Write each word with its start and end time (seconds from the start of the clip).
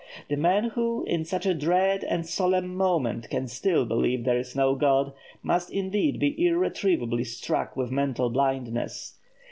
The 0.29 0.35
man 0.35 0.69
who, 0.69 1.03
in 1.03 1.25
such 1.25 1.45
a 1.45 1.53
dread 1.53 2.03
and 2.03 2.25
solemn 2.25 2.73
moment 2.73 3.29
can 3.29 3.45
still 3.47 3.85
believe 3.85 4.23
there 4.25 4.39
is 4.39 4.55
no 4.55 4.73
God, 4.73 5.13
must 5.43 5.69
indeed 5.69 6.17
be 6.19 6.43
irretrievably 6.43 7.25
struck 7.25 7.77
with 7.77 7.91
mental 7.91 8.31
blindness. 8.31 9.19